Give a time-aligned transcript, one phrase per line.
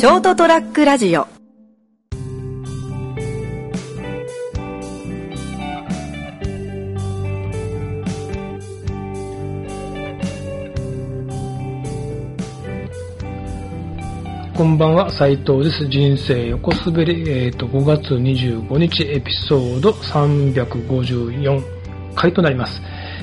[0.00, 1.26] ショートトラックラジオ
[14.56, 15.86] こんばんは、斉藤です。
[15.88, 21.62] 人生横滑り、えっ、と、5月25日エピソード354
[22.14, 22.80] 回となります。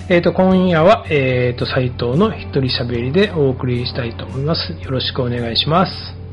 [0.10, 4.74] えっ、と、今夜は、えっ、と、斉藤の一人喋りでお送りしたいと思います。
[4.74, 6.27] よろしくお願いします。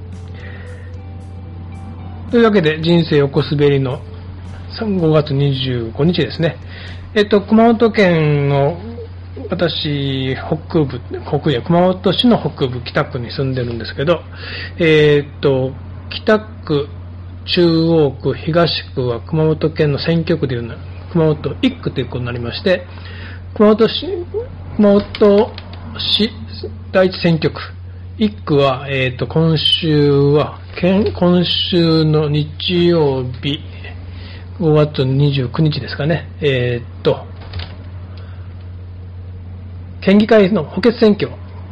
[2.35, 4.01] というわけで、人生横滑りの
[4.81, 6.57] 5月25日ですね。
[7.15, 8.77] えっ、と、熊本県の
[9.51, 14.21] 私、北部、北部熊本市の北部、北区に住んでるんですけど、
[14.81, 15.71] えっと、
[16.11, 16.89] 北区、
[17.55, 20.75] 中央区、東区は熊本県の選挙区でいうの
[21.13, 22.85] 熊本1区ということになりまして、
[23.55, 24.09] 熊本市、
[24.75, 25.53] 熊本
[26.19, 26.31] 市
[26.91, 27.61] 第一選挙区、
[28.19, 33.61] 1区は、えっと、今週は、今週の日曜日、
[34.59, 37.25] 5月29日ですかね、えーっと、
[40.01, 41.31] 県議会の補欠選挙、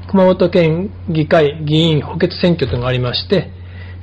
[0.09, 3.51] 熊本県議会議員補欠選挙というのがありまして、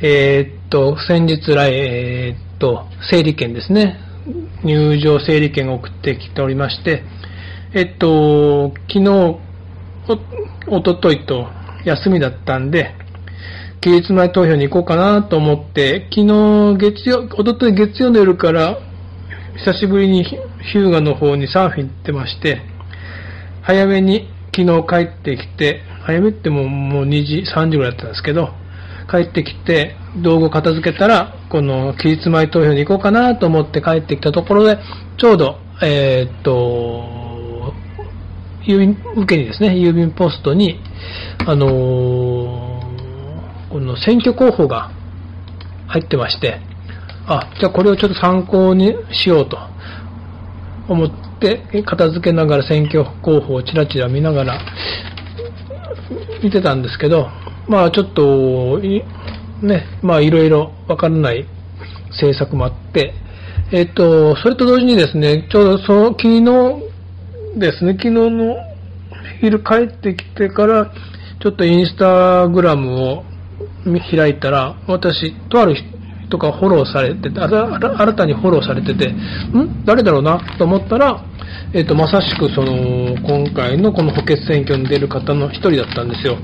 [0.02, 3.98] えーっと、先日来、えーっと、整理券ですね。
[4.66, 7.04] 入場整理券を送ってきておりまして、
[7.74, 9.10] えっと、昨日、
[10.68, 11.48] お、おとといと
[11.86, 12.96] 休みだったんで、
[13.82, 18.78] 期日前投票に行こうかなと思って、昨日月曜、おととい月曜の夜から、
[19.56, 22.62] 久しぶりにヒューガの方にサーフィン行ってまして、
[23.62, 28.50] 早めに昨日帰ってきて、早めってももう2時、3時ぐらいだったんですけど、
[29.10, 34.78] 帰ってきて、道具片付けたら、この期日前投票に行こうかなと思って帰ってきたところで、
[35.18, 37.74] ちょうど、えーっと、
[38.68, 40.82] 郵便受けにですね、郵便ポストに、
[41.48, 42.69] あのー
[43.70, 44.92] この選挙候補が
[45.88, 46.60] 入ってまして、
[47.28, 49.58] あ、じゃあこれをちょっと参考にしようと
[50.88, 54.60] 思って、片付けながら選挙候補をちらちら見ながら
[56.44, 57.30] 見てたんですけど、
[57.68, 58.80] まあちょっと、
[59.62, 61.46] ね、まあいろいろわからない
[62.10, 63.14] 政策もあって、
[63.72, 68.56] えっと、それと同時にですね、ちょうどその昨日ですね、昨日の
[69.42, 70.92] 昼帰ってきてから、
[71.40, 73.24] ちょっとインスタグラムを
[73.84, 75.76] 開いたら、私、とある
[76.28, 79.84] 人がフォローされてて、新たにフォローされてて、ん？
[79.86, 80.40] 誰だろうな？
[80.58, 81.24] と思ったら、
[81.74, 86.38] えっ、と、まさしくその、今回のこの補欠選挙に出る方の一人だったんですよ。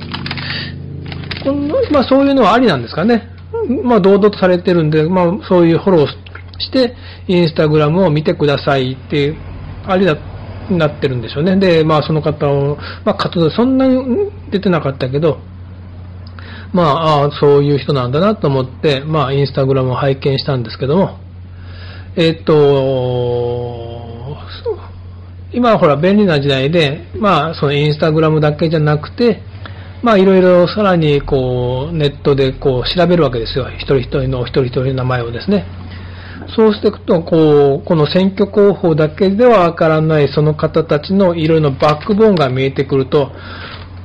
[1.44, 3.30] このまあそういうのはありなんですかね。
[3.84, 6.08] まあ堂々とされてるんで、まあそういうフォロー
[6.60, 6.96] して、
[7.28, 9.36] インスタグラムを見てくださいって、
[9.86, 10.18] ありだ、
[10.72, 11.58] なってるんでしょうね。
[11.58, 15.40] で、まあその方を、まあ活動そんなに出てなかったけど、
[16.76, 21.18] まあ、ああそういう人なんだなと思って、まあインスタグラムを拝見したんですけども、
[22.18, 24.36] えっと、
[25.54, 29.42] 今はほら便利な時代で、まあそのインスタグラムだけじゃなくて、
[30.04, 33.70] まあいろいろさらにこうネットでこう調べるわけですよ。
[33.70, 35.66] 一人一人の一人一人の名前をですね。
[36.58, 43.32] そうしていくと、こう、この選挙候補だけではわからないその方たちのいろいろなバックボーンが見えてくると、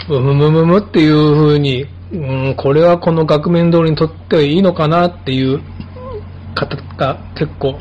[0.08, 5.60] むむむむむっていうふうに、うん、これはこの額面通りにとってはいいのかなっていう
[6.54, 7.78] 方が結構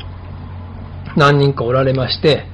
[1.16, 2.44] 何人かおられまして、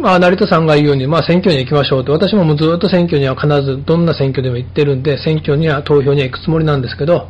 [0.00, 2.12] まあ、成田さんが言うように、まあ、選挙に行きましょうと。
[2.12, 7.28] 私ももうずっと選挙には必ず、どんな選挙でも行ってるんで、選挙には、投票には行くつもりなんですけど、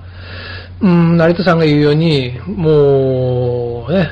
[0.81, 4.09] うん、成田さんが言うように、もう、ね、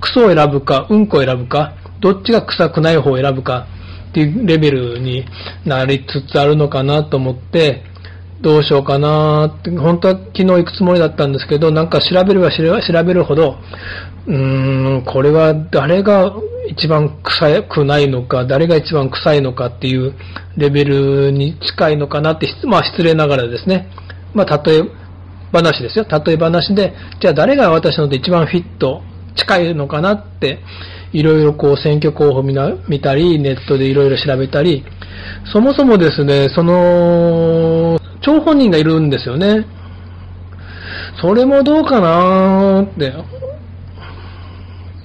[0.00, 3.66] クソを選ぶか、うんこを選ぶか、どっちが臭くない方を選ぶか
[4.12, 5.24] っていうレベルに
[5.64, 7.82] なりつつあるのかなと思って、
[8.42, 13.56] どうしようかなって、本当は昨日行くつもりだったんですけど、なんか調べれば調べるほど、
[14.26, 16.34] うーん、これは誰が
[16.68, 20.14] 一番臭くないのか、誰が一番臭いのかっていう
[20.58, 23.88] レベルに近いのかなって、まあ失礼ながらですね、
[24.34, 24.82] まあ例え
[25.52, 26.06] 話ですよ。
[26.10, 29.02] 例え話で、じゃあ誰が私のと一番フィット、
[29.36, 30.60] 近いのかなって、
[31.12, 34.84] いろいろこう選挙候補見な見たり、ネットでいろいろ調べたり、
[35.52, 39.66] そもそもですね、その、張本人がいるんですよね。
[41.20, 43.12] それもどうかなーって。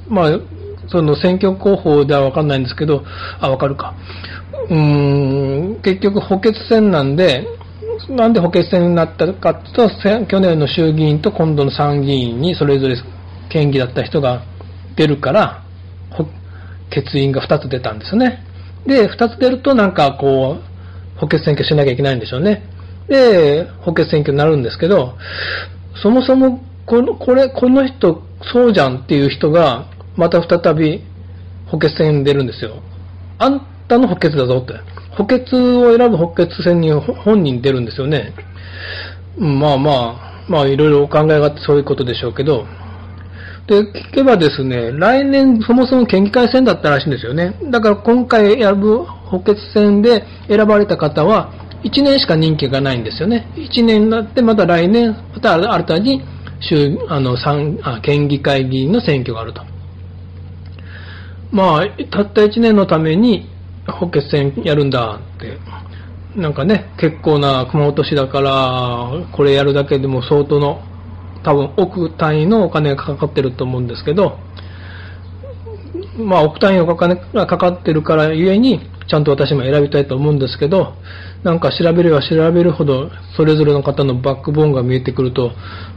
[0.08, 0.40] まあ、
[0.90, 3.04] その選挙候補ではわかんないんですけど、
[3.42, 3.96] あ、わかるか。
[4.70, 7.46] うーん、結局補欠戦なんで、
[8.10, 12.96] なんで補欠戦になったかっていうと、去年の衆議院と今度の参議院にそれぞれ
[13.50, 14.44] 県議だった人が
[14.96, 15.64] 出るから、
[16.12, 16.26] ほ
[16.90, 18.44] 欠員が2つ出たんですね。
[18.86, 22.64] で、2つ出るとなんかこう、補欠選挙しなきゃいけないんでしょうね。
[23.08, 25.18] で、補欠選挙になるんですけど、
[26.02, 28.22] そもそも、この、これ、この人、
[28.54, 29.86] そうじゃんっていう人が、
[30.16, 31.04] また再び
[31.68, 32.82] 補欠選に出るんですよ。
[33.40, 34.74] あんたの補欠だぞって。
[35.12, 38.34] 補欠を選ぶ補欠選に本人出るんですよね。
[39.38, 42.66] まあまあ、まあいろいろお考えがあってそういうことでしょうけど、
[43.68, 47.54] で、聞けばですね、来年そもそも県議会選だったらしいんですよね。
[47.70, 51.54] だから今回選ぶ補欠選で選ばれた方は、
[51.84, 53.48] 1年しか任期がないんですよね。
[53.56, 56.24] 1年になってまた来年、また新たに
[56.62, 57.36] 州、あの、
[57.84, 59.62] あ県議会議員の選挙があると。
[61.52, 63.50] まあ、たった1年のために
[63.88, 65.58] 補欠選やるんだって。
[66.36, 70.82] なんかね、結構な熊本市だから、これやるだけでも相当の
[71.48, 74.38] 多分億単位のお金がかかってると思うんですけど、
[76.18, 80.96] まあ億単位のお金がかかってるからゆえに、ちゃんと私も選びたいと思うんですけど、
[81.44, 85.54] なんか調べれば調べるほど、それぞれの方のバックボーンが見えてくると、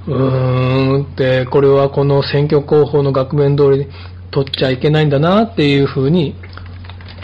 [0.06, 3.88] うーんって、これはこの選挙広報の額面通り
[4.30, 6.36] 取っちゃいけないんだなっていうふうに、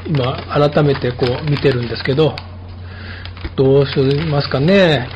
[0.09, 2.35] 今改めてこう見てるんですけど、
[3.55, 3.95] どうし
[4.29, 5.09] ますかね。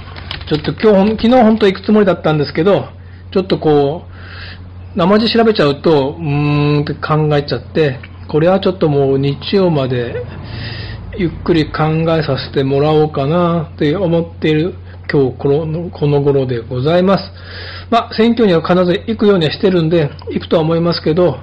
[0.48, 2.99] ちょっと今日、昨日本当行くつもりだったんですけど、
[3.32, 10.24] ちょっとこう、生地調べちゃうと、うーんって考えちゃって、これはちょっともう日曜まで
[11.16, 11.82] ゆっくり考
[12.16, 14.74] えさせてもらおうかなって思っている
[15.12, 17.24] 今日このこの頃でございます。
[17.90, 21.38] まあ、選挙には必ず行くようにはしてるんで、行くとは思いますけど、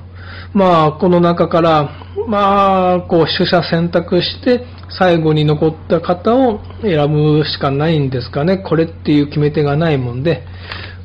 [0.54, 1.90] まあ、この中から、
[2.28, 4.66] まあ、こう、取捨選択して、
[4.98, 8.58] 最後に残った方を選ぶしかないんですかね。
[8.58, 10.44] これっていう決め手がないもんで、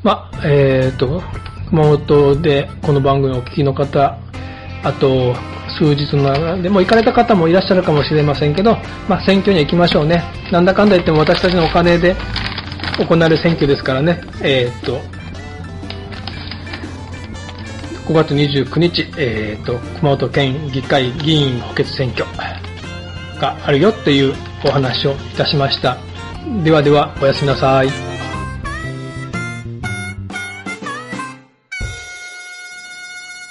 [0.03, 1.21] まあ、えっ、ー、と、
[1.69, 4.17] 熊本でこの番組をお聞きの方、
[4.83, 5.33] あと、
[5.77, 8.77] 数日の中でも行かれた方もいらっしゃるかもしれませんけど、
[9.07, 10.23] まあ、選挙に行きましょうね。
[10.51, 12.15] なんだかんだ言っても私たちのお金で
[12.99, 14.21] 行われる選挙ですからね。
[14.41, 14.99] えっ、ー、と、
[18.05, 22.25] 5月29日、えっ、ー、と、熊本県議会議員補欠選挙
[23.39, 24.35] があるよっていう
[24.65, 25.97] お話をいたしました。
[26.63, 28.12] ではでは、おやすみなさい。